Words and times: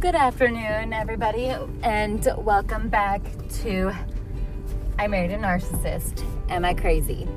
Good 0.00 0.14
afternoon, 0.14 0.94
everybody, 0.94 1.54
and 1.82 2.26
welcome 2.38 2.88
back 2.88 3.20
to 3.60 3.92
I 4.98 5.06
Married 5.08 5.30
a 5.30 5.36
Narcissist. 5.36 6.24
Am 6.48 6.64
I 6.64 6.72
crazy? 6.72 7.28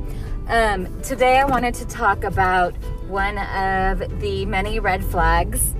Um, 0.47 1.01
today, 1.01 1.39
I 1.39 1.43
wanted 1.43 1.73
to 1.73 1.85
talk 1.87 2.23
about 2.23 2.73
one 3.09 3.37
of 3.37 4.21
the 4.21 4.45
many 4.45 4.79
red 4.79 5.03
flags 5.03 5.73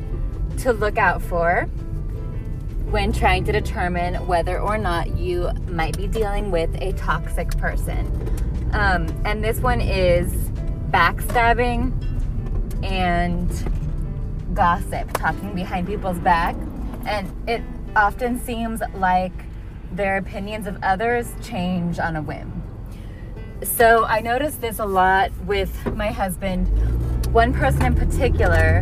to 0.57 0.73
look 0.73 0.97
out 0.97 1.21
for 1.21 1.69
when 2.89 3.13
trying 3.13 3.45
to 3.45 3.53
determine 3.53 4.15
whether 4.27 4.59
or 4.59 4.77
not 4.77 5.15
you 5.15 5.51
might 5.69 5.95
be 5.95 6.07
dealing 6.07 6.51
with 6.51 6.69
a 6.81 6.91
toxic 6.93 7.49
person. 7.57 8.05
Um, 8.73 9.07
and 9.23 9.41
this 9.41 9.61
one 9.61 9.79
is 9.79 10.33
backstabbing 10.91 11.93
and 12.83 13.49
gossip, 14.53 15.13
talking 15.13 15.55
behind 15.55 15.87
people's 15.87 16.19
back 16.19 16.57
and 17.05 17.31
it 17.47 17.61
often 17.95 18.39
seems 18.39 18.81
like 18.95 19.33
their 19.91 20.17
opinions 20.17 20.67
of 20.67 20.77
others 20.81 21.33
change 21.41 21.99
on 21.99 22.15
a 22.15 22.21
whim. 22.21 22.63
So 23.63 24.05
I 24.05 24.19
noticed 24.21 24.61
this 24.61 24.79
a 24.79 24.85
lot 24.85 25.31
with 25.45 25.93
my 25.95 26.07
husband. 26.07 26.67
One 27.33 27.53
person 27.53 27.85
in 27.85 27.95
particular 27.95 28.81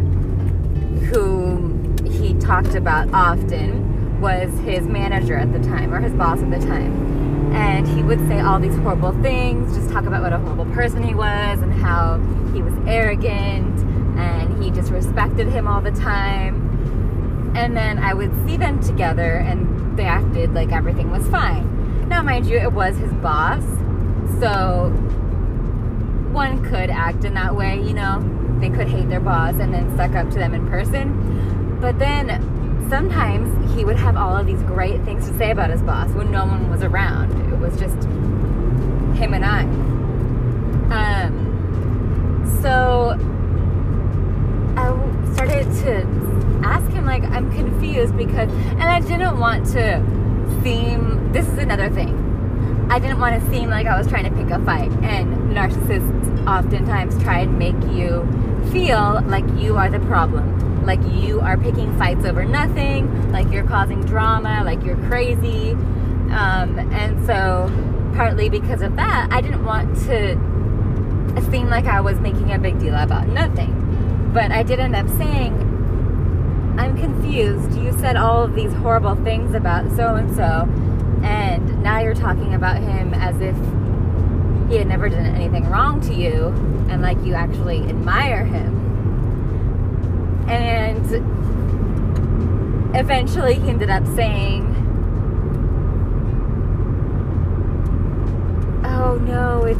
who 1.09 1.95
he 2.05 2.33
talked 2.35 2.75
about 2.75 3.13
often 3.13 4.19
was 4.21 4.51
his 4.59 4.87
manager 4.87 5.35
at 5.35 5.51
the 5.51 5.59
time 5.59 5.93
or 5.93 5.99
his 5.99 6.13
boss 6.13 6.39
at 6.39 6.49
the 6.49 6.59
time. 6.59 7.53
And 7.53 7.87
he 7.87 8.01
would 8.01 8.19
say 8.27 8.39
all 8.39 8.59
these 8.59 8.75
horrible 8.77 9.11
things, 9.21 9.75
just 9.75 9.89
talk 9.89 10.05
about 10.05 10.21
what 10.21 10.31
a 10.31 10.37
horrible 10.37 10.71
person 10.73 11.03
he 11.03 11.13
was 11.13 11.61
and 11.61 11.73
how 11.73 12.17
he 12.53 12.61
was 12.61 12.73
arrogant 12.87 13.77
and 14.17 14.63
he 14.63 14.71
disrespected 14.71 15.51
him 15.51 15.67
all 15.67 15.81
the 15.81 15.91
time 15.91 16.60
and 17.55 17.75
then 17.75 17.99
I 17.99 18.13
would 18.13 18.31
see 18.45 18.57
them 18.57 18.81
together 18.81 19.35
and 19.37 19.97
they 19.97 20.05
acted 20.05 20.53
like 20.53 20.71
everything 20.71 21.11
was 21.11 21.27
fine. 21.29 22.07
Now, 22.07 22.21
mind 22.21 22.45
you, 22.45 22.57
it 22.57 22.71
was 22.71 22.97
his 22.97 23.13
boss, 23.15 23.63
so 24.39 24.89
one 26.31 26.63
could 26.63 26.89
act 26.89 27.25
in 27.25 27.33
that 27.33 27.55
way, 27.55 27.81
you 27.81 27.93
know, 27.93 28.21
they 28.59 28.69
could 28.69 28.87
hate 28.87 29.09
their 29.09 29.19
boss 29.19 29.55
and 29.55 29.73
then 29.73 29.95
suck 29.97 30.13
up 30.13 30.29
to 30.31 30.37
them 30.37 30.53
in 30.53 30.67
person. 30.69 31.77
But 31.81 31.99
then 31.99 32.87
sometimes 32.89 33.75
he 33.75 33.83
would 33.85 33.95
have 33.95 34.15
all 34.15 34.35
of 34.35 34.45
these 34.45 34.61
great 34.63 35.03
things 35.03 35.27
to 35.27 35.37
say 35.37 35.51
about 35.51 35.69
his 35.69 35.81
boss 35.81 36.09
when 36.11 36.31
no 36.31 36.45
one 36.45 36.69
was 36.69 36.83
around. 36.83 37.31
It 37.51 37.57
was 37.57 37.77
just 37.79 37.97
him 39.17 39.33
and 39.33 39.45
I. 39.45 39.61
Um, 40.91 42.59
so 42.61 43.17
I 44.77 45.33
started 45.33 45.63
to 45.83 46.30
ask 46.63 46.89
him 46.91 47.05
like 47.05 47.23
I'm 47.23 47.51
confused 47.53 48.17
because 48.17 48.49
and 48.49 48.83
I 48.83 48.99
didn't 48.99 49.39
want 49.39 49.65
to 49.67 49.99
seem 50.63 51.31
this 51.31 51.47
is 51.47 51.57
another 51.57 51.89
thing. 51.89 52.27
I 52.89 52.99
didn't 52.99 53.19
want 53.19 53.41
to 53.41 53.49
seem 53.49 53.69
like 53.69 53.87
I 53.87 53.97
was 53.97 54.07
trying 54.07 54.25
to 54.25 54.31
pick 54.31 54.49
a 54.49 54.63
fight 54.65 54.91
and 55.03 55.55
narcissists 55.55 56.47
oftentimes 56.47 57.21
try 57.23 57.39
and 57.39 57.57
make 57.57 57.79
you 57.93 58.27
feel 58.71 59.21
like 59.27 59.45
you 59.57 59.77
are 59.77 59.89
the 59.89 59.99
problem. 60.01 60.85
Like 60.85 60.99
you 61.13 61.39
are 61.41 61.57
picking 61.57 61.97
fights 61.97 62.25
over 62.25 62.43
nothing, 62.43 63.31
like 63.31 63.51
you're 63.51 63.65
causing 63.65 64.03
drama, 64.03 64.63
like 64.65 64.83
you're 64.83 64.97
crazy. 65.07 65.71
Um, 65.71 66.79
and 66.91 67.25
so 67.25 67.71
partly 68.15 68.49
because 68.49 68.81
of 68.81 68.95
that, 68.95 69.29
I 69.31 69.41
didn't 69.41 69.63
want 69.63 69.95
to 70.07 70.35
seem 71.49 71.69
like 71.69 71.85
I 71.85 72.01
was 72.01 72.19
making 72.19 72.51
a 72.51 72.59
big 72.59 72.79
deal 72.79 72.95
about 72.95 73.27
nothing. 73.27 74.31
But 74.33 74.51
I 74.51 74.63
did 74.63 74.79
end 74.79 74.95
up 74.95 75.07
saying, 75.09 75.70
I'm 76.77 76.97
confused. 76.97 77.77
You 77.77 77.91
said 77.99 78.15
all 78.15 78.43
of 78.43 78.55
these 78.55 78.73
horrible 78.73 79.15
things 79.15 79.53
about 79.53 79.89
so 79.95 80.15
and 80.15 80.35
so, 80.35 80.67
and 81.23 81.83
now 81.83 81.99
you're 81.99 82.15
talking 82.15 82.53
about 82.53 82.77
him 82.77 83.13
as 83.13 83.39
if 83.41 83.55
he 84.69 84.77
had 84.77 84.87
never 84.87 85.09
done 85.09 85.25
anything 85.25 85.69
wrong 85.69 85.99
to 86.01 86.13
you 86.13 86.47
and 86.89 87.01
like 87.01 87.21
you 87.23 87.33
actually 87.33 87.79
admire 87.89 88.45
him. 88.45 88.77
And 90.49 91.05
eventually 92.95 93.55
he 93.55 93.69
ended 93.69 93.89
up 93.89 94.05
saying, 94.15 94.67
Oh 98.83 99.15
no, 99.15 99.63
it's 99.65 99.79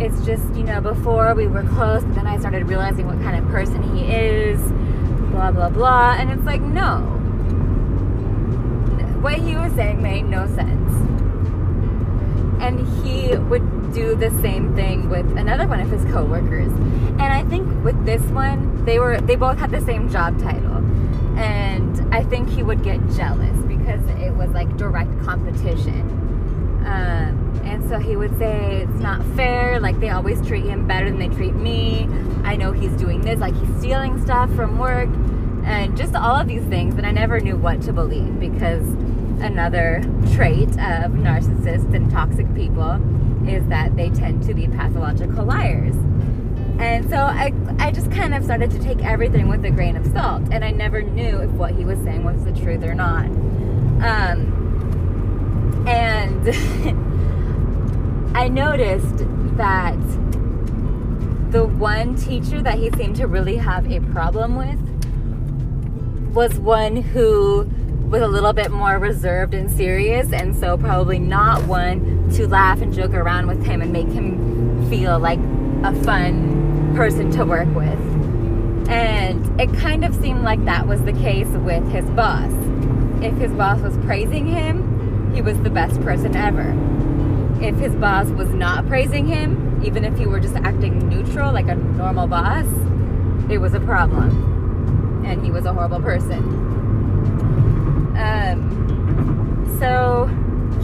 it's 0.00 0.24
just, 0.24 0.54
you 0.54 0.62
know, 0.62 0.80
before 0.80 1.34
we 1.34 1.48
were 1.48 1.64
close, 1.64 2.04
but 2.04 2.14
then 2.14 2.26
I 2.26 2.38
started 2.38 2.68
realizing 2.68 3.06
what 3.06 3.20
kind 3.20 3.36
of 3.36 3.50
person 3.50 3.82
he 3.96 4.04
is 4.04 4.60
blah, 5.38 5.52
blah, 5.52 5.68
blah. 5.68 6.16
And 6.18 6.32
it's 6.32 6.42
like, 6.42 6.60
no. 6.60 6.98
What 9.22 9.34
he 9.34 9.54
was 9.54 9.72
saying 9.74 10.02
made 10.02 10.24
no 10.24 10.46
sense. 10.48 10.92
And 12.60 12.80
he 13.04 13.36
would 13.36 13.92
do 13.92 14.16
the 14.16 14.30
same 14.42 14.74
thing 14.74 15.08
with 15.08 15.26
another 15.38 15.68
one 15.68 15.78
of 15.78 15.90
his 15.90 16.04
coworkers. 16.06 16.72
And 16.72 17.22
I 17.22 17.44
think 17.44 17.84
with 17.84 18.04
this 18.04 18.22
one, 18.32 18.84
they 18.84 18.98
were 18.98 19.20
they 19.20 19.36
both 19.36 19.58
had 19.58 19.70
the 19.70 19.80
same 19.80 20.08
job 20.10 20.40
title. 20.40 20.78
And 21.38 22.12
I 22.12 22.24
think 22.24 22.48
he 22.48 22.64
would 22.64 22.82
get 22.82 22.98
jealous 23.10 23.56
because 23.62 24.04
it 24.20 24.34
was 24.34 24.50
like 24.50 24.76
direct 24.76 25.20
competition. 25.20 26.02
Um, 26.84 27.47
and 27.68 27.86
so 27.88 27.98
he 27.98 28.16
would 28.16 28.36
say 28.38 28.82
it's 28.82 29.00
not 29.00 29.22
fair 29.36 29.78
like 29.78 30.00
they 30.00 30.08
always 30.08 30.44
treat 30.46 30.64
him 30.64 30.86
better 30.86 31.10
than 31.10 31.18
they 31.18 31.28
treat 31.28 31.54
me. 31.54 32.08
I 32.42 32.56
know 32.56 32.72
he's 32.72 32.92
doing 32.92 33.20
this 33.20 33.38
like 33.38 33.54
he's 33.54 33.76
stealing 33.78 34.20
stuff 34.22 34.50
from 34.54 34.78
work 34.78 35.08
and 35.64 35.94
just 35.96 36.14
all 36.14 36.36
of 36.36 36.48
these 36.48 36.64
things. 36.64 36.94
And 36.96 37.06
i 37.06 37.10
never 37.10 37.40
knew 37.40 37.56
what 37.56 37.82
to 37.82 37.92
believe 37.92 38.40
because 38.40 38.82
another 39.42 40.02
trait 40.32 40.70
of 40.70 41.12
narcissists 41.12 41.94
and 41.94 42.10
toxic 42.10 42.52
people 42.54 42.92
is 43.46 43.66
that 43.68 43.96
they 43.96 44.08
tend 44.10 44.42
to 44.44 44.54
be 44.54 44.66
pathological 44.66 45.44
liars. 45.44 45.94
And 46.78 47.08
so 47.10 47.16
I, 47.16 47.52
I 47.78 47.90
just 47.90 48.10
kind 48.10 48.34
of 48.34 48.44
started 48.44 48.70
to 48.70 48.78
take 48.78 49.04
everything 49.04 49.48
with 49.48 49.64
a 49.64 49.70
grain 49.70 49.96
of 49.96 50.06
salt 50.06 50.42
and 50.52 50.64
i 50.64 50.70
never 50.70 51.02
knew 51.02 51.38
if 51.38 51.50
what 51.50 51.74
he 51.74 51.84
was 51.84 51.98
saying 52.00 52.24
was 52.24 52.42
the 52.44 52.52
truth 52.52 52.82
or 52.82 52.94
not. 52.94 53.26
Um, 54.00 54.54
and 55.86 57.07
I 58.38 58.46
noticed 58.46 59.16
that 59.56 59.98
the 61.50 61.66
one 61.66 62.14
teacher 62.14 62.62
that 62.62 62.78
he 62.78 62.88
seemed 62.92 63.16
to 63.16 63.26
really 63.26 63.56
have 63.56 63.90
a 63.90 63.98
problem 64.12 64.54
with 64.54 64.78
was 66.32 66.56
one 66.60 66.94
who 67.02 67.68
was 68.08 68.22
a 68.22 68.28
little 68.28 68.52
bit 68.52 68.70
more 68.70 68.96
reserved 69.00 69.54
and 69.54 69.68
serious, 69.68 70.32
and 70.32 70.56
so 70.56 70.78
probably 70.78 71.18
not 71.18 71.64
one 71.64 72.30
to 72.34 72.46
laugh 72.46 72.80
and 72.80 72.94
joke 72.94 73.12
around 73.12 73.48
with 73.48 73.66
him 73.66 73.82
and 73.82 73.92
make 73.92 74.06
him 74.06 74.88
feel 74.88 75.18
like 75.18 75.40
a 75.82 75.92
fun 76.04 76.94
person 76.94 77.32
to 77.32 77.44
work 77.44 77.66
with. 77.74 77.98
And 78.88 79.60
it 79.60 79.74
kind 79.78 80.04
of 80.04 80.14
seemed 80.14 80.44
like 80.44 80.64
that 80.64 80.86
was 80.86 81.02
the 81.02 81.12
case 81.12 81.48
with 81.48 81.90
his 81.90 82.04
boss. 82.10 82.52
If 83.20 83.36
his 83.38 83.50
boss 83.50 83.80
was 83.80 83.96
praising 84.06 84.46
him, 84.46 85.34
he 85.34 85.42
was 85.42 85.60
the 85.62 85.70
best 85.70 86.00
person 86.02 86.36
ever 86.36 86.97
if 87.60 87.76
his 87.76 87.94
boss 87.94 88.28
was 88.28 88.48
not 88.50 88.86
praising 88.86 89.26
him, 89.26 89.82
even 89.84 90.04
if 90.04 90.16
he 90.16 90.26
were 90.26 90.40
just 90.40 90.54
acting 90.56 91.08
neutral 91.08 91.52
like 91.52 91.68
a 91.68 91.74
normal 91.74 92.26
boss, 92.26 92.66
it 93.50 93.58
was 93.58 93.74
a 93.74 93.80
problem. 93.80 95.24
And 95.26 95.44
he 95.44 95.50
was 95.50 95.64
a 95.64 95.72
horrible 95.72 96.00
person. 96.00 96.38
Um, 98.16 99.76
so 99.78 100.28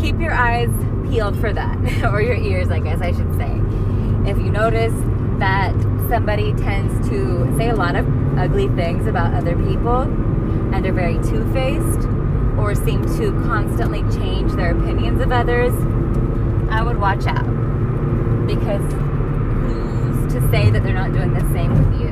keep 0.00 0.18
your 0.20 0.32
eyes 0.32 0.70
peeled 1.08 1.38
for 1.38 1.52
that, 1.52 2.04
or 2.12 2.20
your 2.20 2.36
ears, 2.36 2.70
I 2.70 2.80
guess 2.80 3.00
I 3.00 3.12
should 3.12 3.34
say. 3.36 3.50
If 4.28 4.38
you 4.38 4.50
notice 4.50 4.94
that 5.38 5.74
somebody 6.08 6.52
tends 6.54 7.08
to 7.08 7.56
say 7.56 7.70
a 7.70 7.74
lot 7.74 7.96
of 7.96 8.06
ugly 8.38 8.68
things 8.68 9.06
about 9.06 9.34
other 9.34 9.56
people 9.56 10.02
and 10.02 10.86
are 10.86 10.92
very 10.92 11.18
two 11.18 11.50
faced, 11.52 12.08
or 12.58 12.74
seem 12.74 13.02
to 13.18 13.32
constantly 13.46 14.02
change 14.18 14.52
their 14.52 14.76
opinions 14.76 15.20
of 15.20 15.32
others, 15.32 15.72
I 16.74 16.82
would 16.82 16.98
watch 16.98 17.24
out 17.26 17.46
because 18.48 18.82
who's 19.62 20.32
to 20.32 20.40
say 20.50 20.70
that 20.70 20.82
they're 20.82 20.92
not 20.92 21.12
doing 21.12 21.32
the 21.32 21.40
same 21.52 21.70
with 21.70 22.00
you? 22.00 22.08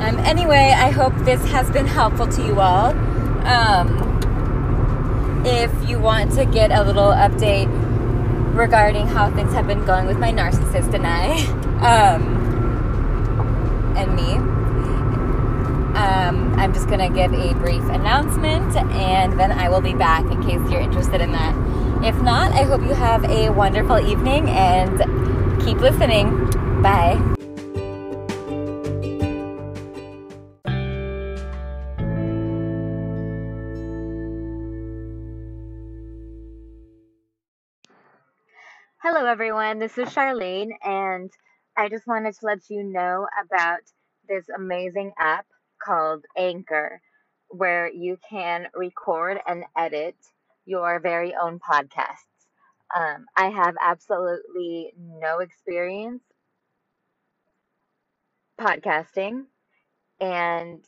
Um, 0.00 0.18
anyway, 0.20 0.72
I 0.76 0.90
hope 0.90 1.12
this 1.24 1.44
has 1.50 1.68
been 1.72 1.88
helpful 1.88 2.28
to 2.28 2.46
you 2.46 2.60
all. 2.60 2.90
Um, 3.44 3.98
if 5.44 5.72
you 5.88 5.98
want 5.98 6.30
to 6.34 6.44
get 6.44 6.70
a 6.70 6.84
little 6.84 7.10
update 7.10 7.66
regarding 8.54 9.08
how 9.08 9.32
things 9.32 9.52
have 9.52 9.66
been 9.66 9.84
going 9.84 10.06
with 10.06 10.18
my 10.20 10.30
narcissist 10.32 10.94
and 10.94 11.04
I, 11.04 11.40
um, 12.14 12.22
and 13.96 14.14
me, 14.14 14.34
um, 15.98 16.54
I'm 16.54 16.72
just 16.72 16.86
going 16.86 17.00
to 17.00 17.08
give 17.08 17.32
a 17.34 17.52
brief 17.54 17.82
announcement 17.82 18.76
and 18.76 19.40
then 19.40 19.50
I 19.50 19.68
will 19.68 19.80
be 19.80 19.94
back 19.94 20.24
in 20.30 20.40
case 20.44 20.60
you're 20.70 20.80
interested 20.80 21.20
in 21.20 21.32
that. 21.32 21.81
If 22.04 22.20
not, 22.20 22.50
I 22.50 22.64
hope 22.64 22.80
you 22.82 22.94
have 22.94 23.22
a 23.30 23.50
wonderful 23.50 23.96
evening 24.00 24.48
and 24.50 24.98
keep 25.62 25.78
listening. 25.78 26.50
Bye. 26.82 27.14
Hello, 39.00 39.24
everyone. 39.26 39.78
This 39.78 39.96
is 39.96 40.08
Charlene, 40.08 40.70
and 40.82 41.30
I 41.76 41.88
just 41.88 42.08
wanted 42.08 42.34
to 42.34 42.46
let 42.46 42.68
you 42.68 42.82
know 42.82 43.28
about 43.44 43.78
this 44.28 44.46
amazing 44.48 45.12
app 45.20 45.46
called 45.80 46.24
Anchor, 46.36 47.00
where 47.46 47.88
you 47.88 48.18
can 48.28 48.66
record 48.74 49.38
and 49.46 49.62
edit 49.76 50.16
your 50.66 51.00
very 51.00 51.34
own 51.40 51.58
podcasts. 51.60 52.26
Um, 52.94 53.26
I 53.36 53.48
have 53.50 53.76
absolutely 53.82 54.92
no 54.98 55.40
experience 55.40 56.22
podcasting, 58.60 59.44
and 60.20 60.84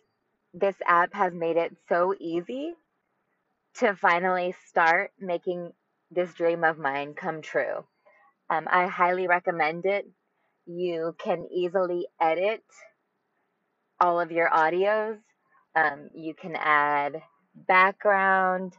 this 0.54 0.76
app 0.86 1.14
has 1.14 1.34
made 1.34 1.56
it 1.56 1.76
so 1.88 2.14
easy 2.20 2.74
to 3.76 3.96
finally 3.96 4.54
start 4.68 5.12
making 5.20 5.72
this 6.10 6.34
dream 6.34 6.64
of 6.64 6.78
mine 6.78 7.14
come 7.14 7.42
true. 7.42 7.84
Um, 8.50 8.68
I 8.70 8.86
highly 8.86 9.26
recommend 9.28 9.86
it. 9.86 10.06
You 10.66 11.14
can 11.18 11.46
easily 11.52 12.06
edit 12.20 12.62
all 14.00 14.20
of 14.20 14.32
your 14.32 14.50
audios. 14.50 15.18
Um, 15.76 16.10
you 16.14 16.34
can 16.34 16.56
add 16.56 17.22
background 17.54 18.76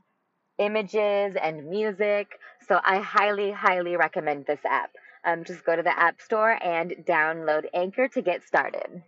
images 0.57 1.35
and 1.41 1.69
music. 1.69 2.39
So 2.67 2.79
I 2.83 2.99
highly, 2.99 3.51
highly 3.51 3.95
recommend 3.95 4.45
this 4.45 4.59
app. 4.65 4.91
Um, 5.23 5.43
just 5.43 5.65
go 5.65 5.75
to 5.75 5.83
the 5.83 5.97
App 5.99 6.21
Store 6.21 6.57
and 6.63 6.91
download 7.07 7.65
Anchor 7.73 8.07
to 8.09 8.21
get 8.21 8.45
started. 8.47 9.01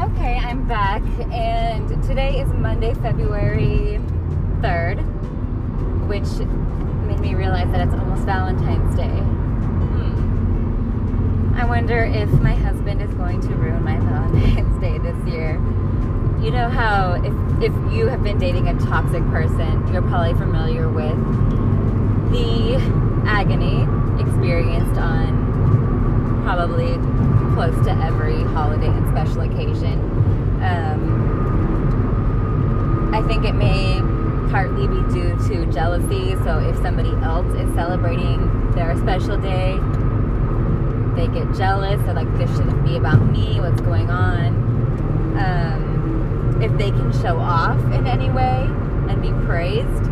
Okay, 0.00 0.36
I'm 0.36 0.66
back, 0.66 1.02
and 1.32 2.02
today 2.02 2.40
is 2.40 2.48
Monday, 2.54 2.94
February 2.94 4.00
3rd, 4.62 5.17
which 6.08 6.28
made 7.06 7.20
me 7.20 7.34
realize 7.34 7.70
that 7.70 7.86
it's 7.86 7.92
almost 7.94 8.22
Valentine's 8.24 8.94
Day. 8.96 9.20
Hmm. 9.92 11.54
I 11.54 11.64
wonder 11.64 12.02
if 12.02 12.30
my 12.40 12.54
husband 12.54 13.02
is 13.02 13.12
going 13.14 13.42
to 13.42 13.48
ruin 13.48 13.84
my 13.84 13.98
Valentine's 14.00 14.80
Day 14.80 14.96
this 14.98 15.16
year. 15.26 15.60
You 16.40 16.50
know 16.50 16.68
how 16.70 17.20
if 17.22 17.34
if 17.62 17.72
you 17.92 18.06
have 18.06 18.22
been 18.22 18.38
dating 18.38 18.68
a 18.68 18.78
toxic 18.78 19.22
person, 19.26 19.86
you're 19.92 20.02
probably 20.02 20.34
familiar 20.34 20.88
with 20.88 21.18
the 22.30 22.76
agony 23.26 23.82
experienced 24.22 24.98
on 24.98 26.42
probably 26.42 26.96
close 27.54 27.74
to 27.84 27.90
every 28.02 28.42
holiday 28.54 28.86
and 28.86 29.08
special 29.10 29.42
occasion. 29.42 30.00
Um, 30.62 31.28
I 33.12 33.20
think 33.26 33.44
it 33.44 33.54
may 33.54 34.00
partly 34.50 34.86
be 34.86 35.02
due 35.12 35.36
to 35.48 35.66
jealousy. 35.72 36.34
So 36.44 36.58
if 36.58 36.76
somebody 36.76 37.10
else 37.22 37.46
is 37.54 37.72
celebrating 37.74 38.70
their 38.72 38.96
special 38.96 39.36
day, 39.36 39.78
they 41.14 41.26
get 41.28 41.52
jealous. 41.54 42.00
They're 42.04 42.14
like, 42.14 42.32
this 42.38 42.50
shouldn't 42.56 42.84
be 42.84 42.96
about 42.96 43.20
me. 43.30 43.60
What's 43.60 43.80
going 43.80 44.10
on? 44.10 44.46
Um, 45.38 46.58
if 46.62 46.76
they 46.78 46.90
can 46.90 47.12
show 47.20 47.38
off 47.38 47.78
in 47.92 48.06
any 48.06 48.30
way 48.30 48.66
and 49.08 49.20
be 49.20 49.32
praised, 49.46 50.04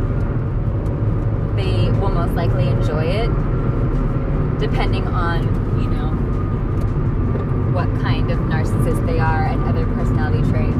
they 1.56 1.91
will 1.99 2.11
most 2.11 2.35
likely 2.35 2.69
enjoy 2.69 3.05
it, 3.05 3.29
depending 4.59 5.06
on, 5.09 5.43
you 5.81 5.89
know, 5.89 6.11
what 7.73 7.89
kind 8.03 8.31
of 8.31 8.39
narcissist 8.41 9.06
they 9.06 9.19
are 9.19 9.44
and 9.47 9.62
other 9.65 9.87
personality 9.94 10.43
traits. 10.50 10.77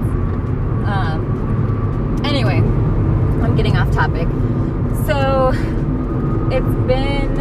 Um, 0.87 2.21
anyway, 2.25 2.61
I'm 3.43 3.57
getting 3.57 3.77
off 3.77 3.93
topic. 3.93 4.29
So 5.07 5.53
it's 6.51 6.87
been 6.87 7.35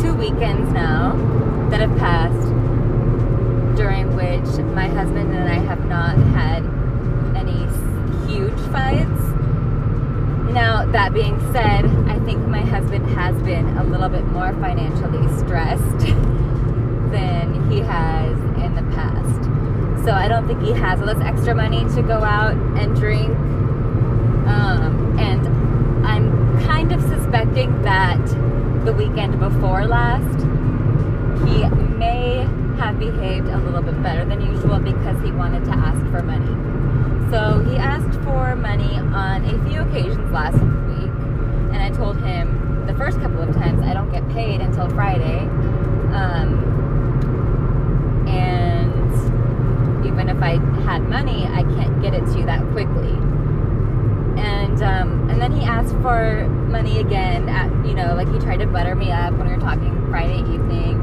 two 0.00 0.14
weekends 0.14 0.72
now 0.72 1.16
that 1.70 1.80
have 1.80 1.96
passed 1.98 2.48
during 3.76 4.14
which 4.16 4.58
my 4.74 4.88
husband 4.88 5.34
and 5.34 5.48
I 5.48 5.54
have 5.54 5.84
not 5.86 6.16
had 6.16 6.64
any 7.36 7.66
huge 8.26 8.58
fights. 8.72 9.22
Now, 10.52 10.86
that 10.86 11.12
being 11.12 11.38
said, 11.52 11.84
I 12.08 12.18
think 12.24 12.46
my 12.48 12.62
husband 12.62 13.06
has 13.10 13.40
been 13.42 13.76
a 13.76 13.84
little 13.84 14.08
bit 14.08 14.24
more 14.26 14.52
financially 14.54 15.28
stressed 15.38 15.98
than 17.12 17.70
he 17.70 17.80
has 17.80 18.36
in 18.62 18.74
the 18.74 18.82
past. 18.94 19.44
So 20.04 20.12
I 20.12 20.26
don't 20.26 20.46
think 20.46 20.62
he 20.62 20.72
has 20.72 21.00
all 21.00 21.06
this 21.06 21.22
extra 21.22 21.54
money 21.54 21.84
to 21.94 22.02
go 22.02 22.24
out 22.24 22.54
and 22.78 22.96
drink. 22.96 23.36
Um, 24.48 25.18
and 25.18 25.46
I'm 26.06 26.58
kind 26.66 26.92
of 26.92 27.00
suspecting 27.02 27.82
that 27.82 28.24
the 28.84 28.92
weekend 28.92 29.38
before 29.38 29.86
last, 29.86 30.40
he 31.46 31.68
may 31.98 32.46
have 32.78 32.98
behaved 32.98 33.48
a 33.48 33.58
little 33.58 33.82
bit 33.82 34.02
better 34.02 34.24
than 34.24 34.40
usual 34.40 34.78
because 34.78 35.22
he 35.22 35.32
wanted 35.32 35.64
to 35.66 35.72
ask 35.72 36.00
for 36.10 36.22
money. 36.22 36.54
So 37.30 37.60
he 37.68 37.76
asked 37.76 38.18
for 38.24 38.56
money 38.56 38.96
on 38.96 39.44
a 39.44 39.68
few 39.68 39.82
occasions 39.82 40.32
last 40.32 40.54
week, 40.54 41.10
and 41.72 41.76
I 41.76 41.90
told 41.90 42.16
him 42.22 42.86
the 42.86 42.94
first 42.94 43.20
couple 43.20 43.42
of 43.42 43.54
times 43.54 43.82
I 43.84 43.92
don't 43.92 44.10
get 44.10 44.26
paid 44.30 44.62
until 44.62 44.88
Friday. 44.90 45.40
Um, 46.14 46.64
and 48.26 50.06
even 50.06 50.28
if 50.30 50.42
I 50.42 50.56
had 50.84 51.06
money, 51.08 51.44
I 51.46 51.64
can't 51.64 52.00
get 52.00 52.14
it 52.14 52.24
to 52.32 52.38
you 52.38 52.46
that 52.46 52.62
quickly. 52.72 53.12
And 54.80 55.10
um, 55.10 55.30
and 55.30 55.40
then 55.40 55.52
he 55.52 55.64
asked 55.64 55.94
for 56.02 56.46
money 56.68 57.00
again. 57.00 57.48
At 57.48 57.70
you 57.86 57.94
know, 57.94 58.14
like 58.14 58.30
he 58.32 58.38
tried 58.38 58.58
to 58.58 58.66
butter 58.66 58.94
me 58.94 59.10
up 59.10 59.32
when 59.32 59.46
we 59.46 59.54
were 59.54 59.60
talking 59.60 60.06
Friday 60.08 60.40
evening. 60.40 61.00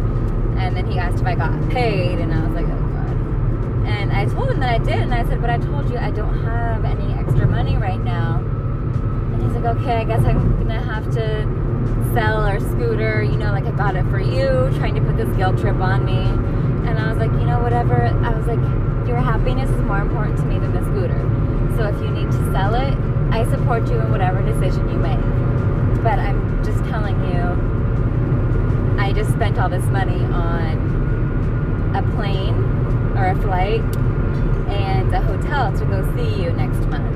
And 0.57 0.75
then 0.75 0.89
he 0.89 0.97
asked 0.97 1.21
if 1.21 1.27
I 1.27 1.35
got 1.35 1.69
paid, 1.69 2.19
and 2.19 2.33
I 2.33 2.45
was 2.45 2.55
like, 2.55 2.65
oh 2.65 2.69
god. 2.69 3.87
And 3.87 4.11
I 4.11 4.25
told 4.25 4.51
him 4.51 4.59
that 4.61 4.73
I 4.73 4.77
did, 4.77 4.99
and 4.99 5.13
I 5.13 5.25
said, 5.25 5.41
but 5.41 5.49
I 5.49 5.57
told 5.57 5.89
you 5.89 5.97
I 5.97 6.11
don't 6.11 6.43
have 6.43 6.85
any 6.85 7.13
extra 7.13 7.45
money 7.47 7.75
right 7.77 8.01
now. 8.01 8.37
And 8.37 9.41
he's 9.43 9.51
like, 9.53 9.77
okay, 9.77 9.97
I 9.97 10.03
guess 10.05 10.23
I'm 10.25 10.57
gonna 10.57 10.81
have 10.81 11.11
to 11.13 11.43
sell 12.13 12.43
our 12.43 12.59
scooter. 12.59 13.23
You 13.23 13.37
know, 13.37 13.51
like 13.51 13.65
I 13.65 13.71
got 13.71 13.95
it 13.95 14.05
for 14.05 14.19
you, 14.19 14.71
trying 14.77 14.95
to 14.95 15.01
put 15.01 15.17
this 15.17 15.29
guilt 15.35 15.57
trip 15.59 15.77
on 15.77 16.05
me. 16.05 16.19
And 16.87 16.97
I 16.97 17.09
was 17.09 17.17
like, 17.17 17.31
you 17.31 17.45
know, 17.45 17.59
whatever. 17.59 17.95
I 17.95 18.29
was 18.29 18.47
like, 18.47 18.59
your 19.07 19.17
happiness 19.17 19.69
is 19.69 19.81
more 19.81 19.99
important 19.99 20.37
to 20.37 20.45
me 20.45 20.59
than 20.59 20.73
the 20.73 20.81
scooter. 20.81 21.19
So 21.75 21.87
if 21.87 22.01
you 22.01 22.09
need 22.09 22.31
to 22.31 22.51
sell 22.53 22.73
it, 22.75 22.97
support 23.57 23.87
you 23.87 23.97
in 23.99 24.11
whatever 24.11 24.41
decision 24.41 24.89
you 24.89 24.97
make. 24.97 25.19
But 26.03 26.19
I'm 26.19 26.63
just 26.63 26.83
telling 26.85 27.15
you, 27.31 28.99
I 28.99 29.13
just 29.13 29.31
spent 29.31 29.57
all 29.57 29.69
this 29.69 29.85
money 29.85 30.23
on 30.25 31.95
a 31.95 32.01
plane 32.15 32.55
or 33.17 33.27
a 33.27 33.35
flight 33.41 33.81
and 34.67 35.13
a 35.13 35.21
hotel 35.21 35.71
to 35.77 35.85
go 35.85 36.03
see 36.15 36.43
you 36.43 36.51
next 36.51 36.79
month. 36.89 37.15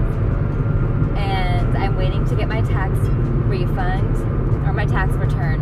And 1.17 1.77
I'm 1.77 1.97
waiting 1.97 2.25
to 2.27 2.35
get 2.35 2.47
my 2.47 2.61
tax 2.61 2.93
refund 3.49 4.15
or 4.65 4.71
my 4.71 4.85
tax 4.85 5.11
return, 5.15 5.59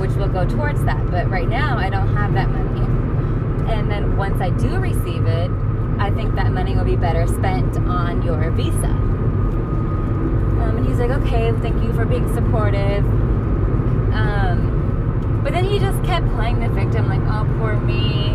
which 0.00 0.10
will 0.12 0.28
go 0.28 0.44
towards 0.44 0.82
that. 0.84 1.10
But 1.12 1.30
right 1.30 1.48
now, 1.48 1.78
I 1.78 1.90
don't 1.90 2.12
have 2.16 2.34
that 2.34 2.50
money. 2.50 2.80
And 3.72 3.88
then 3.88 4.16
once 4.16 4.40
I 4.40 4.50
do 4.50 4.78
receive 4.78 5.26
it, 5.26 5.50
I 5.98 6.10
think 6.10 6.34
that 6.34 6.50
money 6.50 6.74
will 6.74 6.84
be 6.84 6.96
better 6.96 7.26
spent 7.28 7.76
on 7.76 8.22
your 8.22 8.50
visa. 8.50 9.12
Um, 10.62 10.76
and 10.76 10.86
he's 10.86 10.98
like, 10.98 11.10
okay, 11.10 11.52
thank 11.60 11.82
you 11.82 11.92
for 11.92 12.04
being 12.04 12.32
supportive. 12.32 13.04
Um, 14.14 15.40
but 15.42 15.52
then 15.52 15.64
he 15.64 15.78
just 15.78 16.02
kept 16.04 16.26
playing 16.34 16.60
the 16.60 16.68
victim, 16.68 17.08
like, 17.08 17.20
oh, 17.22 17.44
poor 17.58 17.76
me. 17.80 18.30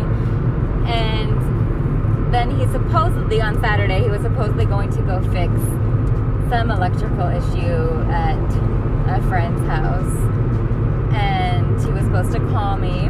And 0.86 2.32
then 2.32 2.58
he 2.58 2.66
supposedly, 2.70 3.40
on 3.40 3.60
Saturday, 3.60 4.02
he 4.02 4.10
was 4.10 4.22
supposedly 4.22 4.66
going 4.66 4.90
to 4.90 5.02
go 5.02 5.22
fix 5.32 5.52
some 6.50 6.70
electrical 6.70 7.28
issue 7.28 8.02
at 8.10 8.38
a 9.08 9.22
friend's 9.28 9.66
house. 9.66 10.14
And 11.14 11.80
he 11.82 11.90
was 11.90 12.04
supposed 12.04 12.32
to 12.32 12.40
call 12.50 12.76
me. 12.76 13.08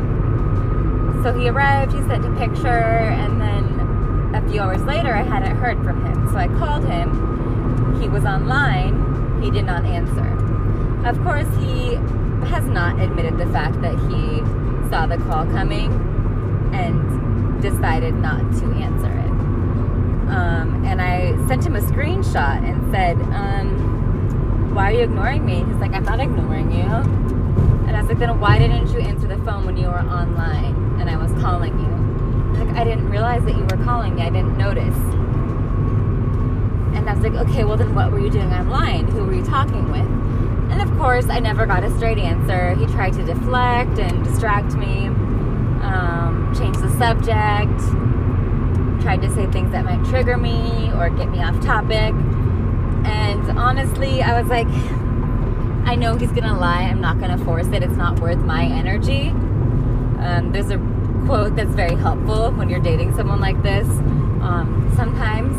So 1.25 1.32
he 1.37 1.48
arrived, 1.48 1.92
he 1.92 2.00
sent 2.02 2.25
a 2.25 2.30
picture, 2.37 2.68
and 2.68 3.40
then 3.40 4.34
a 4.34 4.48
few 4.48 4.60
hours 4.60 4.82
later, 4.82 5.12
I 5.12 5.22
hadn't 5.22 5.56
heard 5.56 5.82
from 5.82 6.04
him. 6.04 6.28
So 6.30 6.37
I 6.37 6.46
called 6.46 6.84
him. 6.84 8.00
He 8.00 8.08
was 8.08 8.25
online. 8.25 9.07
He 9.42 9.50
did 9.50 9.64
not 9.64 9.85
answer. 9.85 10.26
Of 11.07 11.23
course, 11.23 11.49
he 11.59 11.95
has 12.49 12.64
not 12.64 13.00
admitted 13.00 13.38
the 13.38 13.47
fact 13.47 13.80
that 13.83 13.95
he 14.11 14.38
saw 14.90 15.07
the 15.07 15.18
call 15.18 15.47
coming 15.47 15.92
and 16.73 17.62
decided 17.62 18.14
not 18.14 18.40
to 18.61 18.66
answer 18.73 19.11
it. 19.11 19.30
Um, 20.30 20.85
and 20.85 21.00
I 21.00 21.37
sent 21.47 21.64
him 21.64 21.76
a 21.76 21.80
screenshot 21.80 22.62
and 22.62 22.92
said, 22.92 23.16
um, 23.35 24.75
Why 24.75 24.90
are 24.90 24.95
you 24.95 25.02
ignoring 25.04 25.45
me? 25.45 25.64
He's 25.64 25.76
like, 25.76 25.92
I'm 25.92 26.04
not 26.04 26.21
ignoring 26.21 26.71
you. 26.71 26.83
And 26.83 27.97
I 27.97 28.00
was 28.00 28.09
like, 28.09 28.18
then 28.18 28.38
why 28.38 28.59
didn't 28.59 28.88
you 28.88 29.00
answer 29.00 29.26
the 29.26 29.38
phone 29.38 29.64
when 29.64 29.76
you 29.76 29.87
were 29.87 29.99
online 29.99 31.00
and 31.00 31.09
I 31.09 31.16
was 31.16 31.33
calling 31.40 31.78
you? 31.78 32.62
Like, 32.62 32.76
I 32.76 32.85
didn't 32.85 33.09
realize 33.09 33.42
that 33.45 33.57
you 33.57 33.62
were 33.62 33.83
calling 33.85 34.16
me. 34.16 34.23
I 34.23 34.30
didn't 34.30 34.59
notice. 34.59 34.95
And 36.95 37.09
I 37.09 37.14
was 37.14 37.23
like, 37.23 37.35
okay, 37.49 37.64
well 37.64 37.76
then 37.76 37.95
what 37.95 38.11
were 38.11 38.21
you 38.21 38.30
doing 38.30 38.52
online? 38.52 39.09
Who 39.09 39.25
were 39.25 39.35
you 39.35 39.45
talking 39.45 39.90
with? 39.90 40.07
And 40.73 40.83
of 40.83 40.90
course, 40.99 41.28
I 41.28 41.40
never 41.40 41.66
got 41.66 41.85
a 41.85 41.90
straight 41.97 42.18
answer. 42.18 42.75
He 42.75 42.87
tried 42.87 43.14
to 43.14 43.25
deflect 43.25 43.99
and 43.99 44.25
distract 44.25 44.75
me, 44.75 45.07
um, 45.83 46.54
change 46.57 46.76
the 46.76 46.90
subject, 46.99 47.80
tried 49.02 49.23
to 49.23 49.30
say 49.35 49.47
things 49.47 49.73
that 49.73 49.85
might 49.85 50.04
trigger 50.07 50.37
me 50.37 50.90
or 50.95 51.09
get 51.11 51.30
me 51.30 51.42
off 51.42 51.59
topic. 51.64 52.14
And 53.07 53.59
honestly, 53.59 54.23
I 54.23 54.40
was 54.40 54.50
like, 54.50 54.68
I 55.88 55.95
know 55.95 56.16
he's 56.16 56.33
gonna 56.33 56.59
lie. 56.59 56.83
I'm 56.83 57.00
not 57.00 57.18
gonna 57.18 57.42
force 57.45 57.68
it. 57.68 57.83
It's 57.83 57.97
not 57.97 58.21
worth 58.21 58.38
my 58.38 58.64
energy. 58.64 59.28
Um, 60.18 60.50
there's 60.52 60.71
a 60.71 60.78
quote 61.25 61.57
that's 61.57 61.75
very 61.75 61.95
helpful 61.95 62.50
when 62.50 62.68
you're 62.68 62.80
dating 62.80 63.14
someone 63.14 63.40
like 63.40 63.62
this. 63.62 63.88
Um, 63.88 64.92
sometimes 64.97 65.57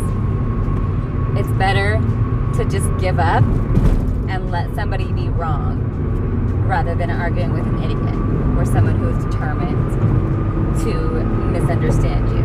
it's 1.38 1.50
better 1.58 2.00
to 2.56 2.66
just 2.66 2.90
give 3.00 3.20
up 3.20 3.44
and 4.30 4.52
let 4.52 4.74
somebody 4.76 5.12
be 5.12 5.30
wrong 5.30 5.80
rather 6.68 6.94
than 6.96 7.10
arguing 7.10 7.52
with 7.52 7.66
an 7.66 7.84
idiot 7.84 8.58
or 8.58 8.66
someone 8.66 8.96
who 8.96 9.10
is 9.10 9.26
determined 9.26 9.90
to 10.82 10.94
misunderstand 11.52 12.30
you 12.30 12.44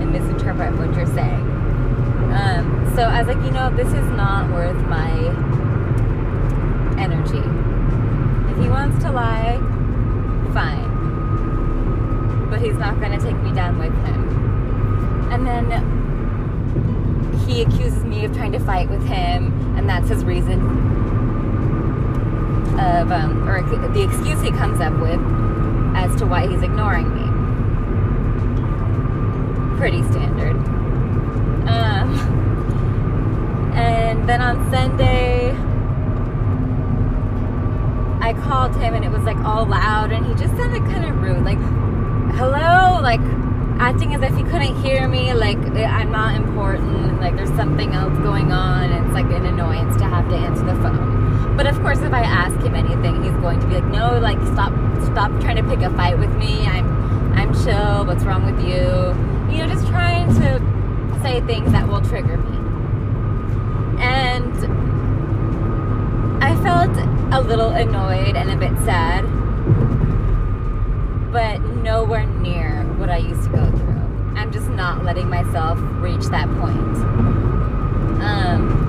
and 0.00 0.12
misinterpret 0.12 0.74
what 0.76 0.94
you're 0.96 1.06
saying. 1.14 1.42
Um, 2.32 2.92
so 2.94 3.02
I 3.02 3.22
was 3.22 3.34
like, 3.34 3.44
you 3.44 3.50
know, 3.50 3.70
this 3.76 3.88
is 3.88 4.08
not 4.10 4.50
worth 4.52 4.76
my 4.86 5.10
energy. 6.98 7.42
If 8.52 8.58
he 8.62 8.68
wants 8.68 9.02
to 9.04 9.12
lie, 9.12 9.58
fine. 10.54 10.90
But 12.48 12.60
he's 12.60 12.78
not 12.78 13.00
going 13.00 13.12
to 13.12 13.24
take 13.24 13.36
me 13.42 13.52
down 13.52 13.78
with 13.78 13.92
him. 14.06 15.30
And 15.30 15.46
then 15.46 15.68
he 17.46 17.62
accuses 17.62 18.04
me 18.04 18.24
of 18.24 18.34
trying 18.34 18.52
to 18.52 18.60
fight 18.60 18.88
with 18.88 19.06
him, 19.06 19.52
and 19.76 19.88
that's 19.88 20.08
his 20.08 20.24
reason 20.24 20.60
of, 22.78 23.10
um, 23.10 23.48
or 23.48 23.62
the 23.62 24.02
excuse 24.02 24.40
he 24.42 24.50
comes 24.50 24.80
up 24.80 24.92
with 25.00 25.20
as 25.96 26.14
to 26.16 26.26
why 26.26 26.46
he's 26.46 26.62
ignoring 26.62 27.08
me. 27.14 27.22
Pretty 29.78 30.02
standard. 30.04 30.56
Um, 31.66 32.14
and 33.74 34.28
then 34.28 34.40
on 34.42 34.70
Sunday, 34.70 35.56
I 38.20 38.32
called 38.34 38.74
him 38.76 38.94
and 38.94 39.04
it 39.04 39.10
was 39.10 39.22
like 39.22 39.38
all 39.38 39.66
loud, 39.66 40.12
and 40.12 40.26
he 40.26 40.34
just 40.34 40.56
sounded 40.56 40.82
kind 40.84 41.04
of 41.04 41.22
rude. 41.22 41.44
Like, 41.44 41.58
hello? 42.36 43.00
Like, 43.00 43.20
acting 43.78 44.14
as 44.14 44.22
if 44.22 44.34
he 44.36 44.42
couldn't 44.42 44.82
hear 44.82 45.06
me, 45.08 45.32
like 45.34 45.58
eh, 45.58 45.84
I'm 45.84 46.10
not 46.10 46.34
important, 46.34 47.20
like 47.20 47.36
there's 47.36 47.54
something 47.56 47.92
else 47.92 48.16
going 48.18 48.52
on, 48.52 48.90
and 48.90 49.06
it's 49.06 49.14
like 49.14 49.26
an 49.26 49.44
annoyance 49.44 49.96
to 49.96 50.04
have 50.04 50.28
to 50.30 50.36
answer 50.36 50.64
the 50.64 50.74
phone. 50.76 51.56
But 51.56 51.66
of 51.66 51.80
course, 51.80 52.00
if 52.00 52.12
I 52.12 52.22
ask 52.22 52.58
him 52.64 52.74
anything, 52.74 53.22
he's 53.22 53.32
going 53.34 53.60
to 53.60 53.66
be 53.66 53.74
like, 53.74 53.84
"No, 53.84 54.18
like 54.18 54.38
stop, 54.52 54.72
stop 55.04 55.30
trying 55.40 55.56
to 55.56 55.62
pick 55.62 55.80
a 55.80 55.90
fight 55.90 56.18
with 56.18 56.34
me. 56.36 56.66
I'm, 56.66 56.86
I'm 57.34 57.54
chill. 57.64 58.06
What's 58.06 58.24
wrong 58.24 58.44
with 58.44 58.60
you? 58.64 59.14
You 59.52 59.62
know, 59.62 59.68
just 59.72 59.86
trying 59.88 60.28
to 60.40 61.20
say 61.22 61.40
things 61.42 61.72
that 61.72 61.86
will 61.88 62.02
trigger 62.02 62.38
me." 62.38 62.56
And 64.00 64.54
I 66.42 66.54
felt 66.62 66.96
a 67.32 67.40
little 67.40 67.70
annoyed 67.70 68.36
and 68.36 68.50
a 68.50 68.56
bit 68.56 68.76
sad, 68.84 69.24
but 71.32 71.60
nowhere 71.82 72.26
near 72.26 72.85
what 72.98 73.10
I 73.10 73.18
used 73.18 73.44
to 73.44 73.50
go 73.50 73.70
through. 73.70 74.06
I'm 74.36 74.52
just 74.52 74.68
not 74.70 75.04
letting 75.04 75.28
myself 75.28 75.78
reach 76.00 76.24
that 76.26 76.48
point. 76.60 76.96
Um, 78.22 78.86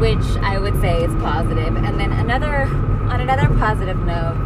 which 0.00 0.24
I 0.42 0.58
would 0.58 0.80
say 0.80 1.04
is 1.04 1.12
positive. 1.16 1.76
And 1.76 1.98
then 1.98 2.12
another, 2.12 2.62
on 3.10 3.20
another 3.20 3.48
positive 3.58 3.98
note, 3.98 4.36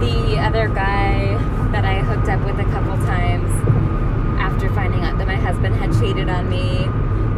the 0.00 0.38
other 0.38 0.68
guy 0.68 1.36
that 1.72 1.84
I 1.84 2.00
hooked 2.00 2.28
up 2.28 2.44
with 2.44 2.58
a 2.58 2.70
couple 2.70 2.96
times 3.06 3.50
after 4.40 4.68
finding 4.74 5.02
out 5.02 5.18
that 5.18 5.26
my 5.26 5.36
husband 5.36 5.76
had 5.76 5.92
cheated 6.00 6.28
on 6.28 6.48
me 6.48 6.84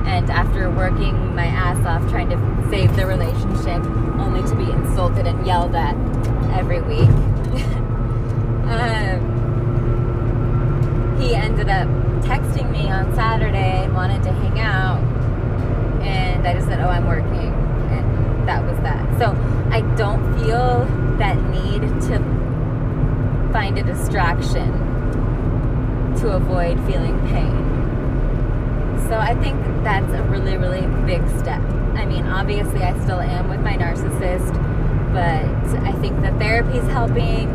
and 0.09 0.31
after 0.31 0.71
working 0.71 1.35
my 1.35 1.47
ass 1.47 1.85
off 1.85 2.09
trying 2.11 2.31
to 2.31 2.71
save 2.71 2.95
the 2.97 3.07
relationship 3.07 3.85
only 4.19 4.43
to 4.49 4.55
be 4.57 4.71
insulted 4.71 5.27
and 5.27 5.47
yelled 5.47 5.75
at 5.75 5.95
every 6.57 6.81
week. 6.83 7.01
um, 8.69 9.32
he 11.33 11.39
ended 11.39 11.71
up 11.71 11.89
texting 12.21 12.71
me 12.71 12.91
on 12.91 13.15
Saturday 13.15 13.85
and 13.85 13.95
wanted 13.95 14.23
to 14.23 14.31
hang 14.33 14.61
out. 14.61 14.99
And 16.03 16.47
I 16.47 16.53
just 16.53 16.67
said, 16.67 16.79
Oh, 16.81 16.89
I'm 16.89 17.07
working. 17.07 17.55
And 17.91 18.47
that 18.47 18.63
was 18.63 18.77
that. 18.81 19.19
So 19.19 19.31
I 19.71 19.81
don't 19.97 20.39
feel 20.39 20.85
that 21.17 21.37
need 21.49 21.81
to 21.81 22.19
find 23.51 23.79
a 23.79 23.83
distraction 23.83 24.73
to 26.19 26.33
avoid 26.33 26.79
feeling 26.85 27.19
pain. 27.29 29.09
So 29.09 29.17
I 29.17 29.35
think 29.35 29.57
that's 29.83 30.13
a 30.13 30.23
really, 30.25 30.59
really 30.59 30.87
big 31.07 31.27
step. 31.39 31.63
I 31.95 32.05
mean, 32.05 32.27
obviously, 32.27 32.83
I 32.83 32.99
still 33.05 33.21
am 33.21 33.49
with 33.49 33.61
my 33.61 33.75
narcissist, 33.79 34.53
but 35.15 35.81
I 35.83 35.93
think 35.93 36.21
that 36.21 36.39
therapy 36.39 36.77
is 36.77 36.89
helping 36.89 37.49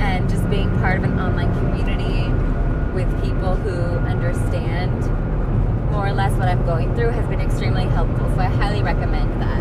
and 0.00 0.28
just 0.28 0.50
being 0.50 0.70
part 0.78 0.98
of 0.98 1.04
an 1.04 1.20
online 1.20 1.54
community 1.54 2.49
with 2.94 3.08
people 3.22 3.54
who 3.56 3.98
understand 4.06 4.92
more 5.90 6.06
or 6.06 6.12
less 6.12 6.32
what 6.32 6.48
I'm 6.48 6.64
going 6.64 6.94
through 6.94 7.10
has 7.10 7.26
been 7.28 7.40
extremely 7.40 7.84
helpful. 7.84 8.28
So 8.34 8.40
I 8.40 8.46
highly 8.46 8.82
recommend 8.82 9.40
that. 9.40 9.60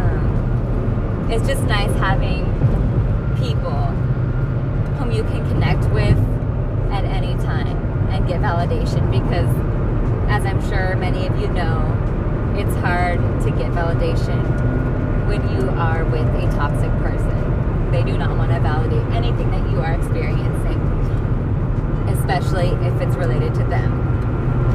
Um, 0.00 1.28
it's 1.30 1.46
just 1.46 1.62
nice 1.64 1.92
having 1.98 2.44
people 3.36 3.86
whom 4.96 5.10
you 5.12 5.22
can 5.24 5.46
connect 5.50 5.84
with 5.90 6.16
at 6.90 7.04
any 7.04 7.34
time 7.44 7.76
and 8.10 8.26
get 8.26 8.40
validation 8.40 9.10
because, 9.10 9.48
as 10.30 10.44
I'm 10.44 10.60
sure 10.68 10.96
many 10.96 11.26
of 11.26 11.38
you 11.38 11.48
know, 11.48 11.96
it's 12.56 12.74
hard 12.76 13.18
to 13.42 13.50
get 13.50 13.70
validation 13.72 14.40
when 15.26 15.40
you 15.54 15.68
are 15.70 16.04
with 16.04 16.26
a 16.34 16.50
toxic 16.56 16.90
person. 17.02 17.90
They 17.90 18.02
do 18.02 18.16
not 18.18 18.36
want 18.36 18.50
to 18.52 18.60
validate 18.60 19.06
anything 19.14 19.50
that 19.50 19.70
you 19.70 19.80
are 19.80 19.92
experiencing 19.92 20.60
especially 22.30 22.68
if 22.86 23.00
it's 23.00 23.16
related 23.16 23.52
to 23.54 23.64
them 23.64 23.90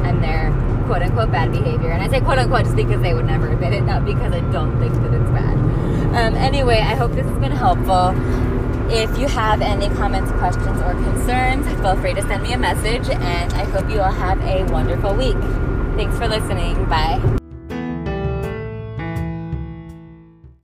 and 0.04 0.22
their 0.22 0.50
quote 0.86 1.02
unquote 1.02 1.30
bad 1.48 1.64
behavior. 1.64 1.90
And 1.90 2.02
I 2.02 2.08
say 2.08 2.20
quote 2.20 2.38
unquote 2.38 2.64
just 2.64 2.76
because 2.76 3.00
they 3.02 3.14
would 3.14 3.26
never 3.26 3.52
admit 3.52 3.72
it, 3.72 3.82
not 3.82 4.04
because 4.04 4.32
I 4.32 4.40
don't 4.52 4.78
think 4.78 4.94
that 4.94 5.12
it's 5.12 5.30
bad. 5.30 5.56
Um, 6.16 6.34
anyway, 6.34 6.78
I 6.78 6.94
hope 6.94 7.12
this 7.12 7.26
has 7.26 7.38
been 7.38 7.52
helpful. 7.52 8.14
If 8.90 9.18
you 9.18 9.26
have 9.26 9.60
any 9.60 9.88
comments, 9.96 10.30
questions, 10.32 10.80
or 10.80 10.92
concerns, 10.92 11.66
feel 11.80 11.96
free 11.96 12.14
to 12.14 12.22
send 12.22 12.44
me 12.44 12.52
a 12.52 12.58
message, 12.58 13.08
and 13.10 13.52
I 13.52 13.64
hope 13.64 13.90
you 13.90 14.00
all 14.00 14.12
have 14.12 14.40
a 14.42 14.64
wonderful 14.72 15.14
week. 15.14 15.38
Thanks 15.96 16.16
for 16.16 16.28
listening. 16.28 16.84
Bye. 16.88 17.45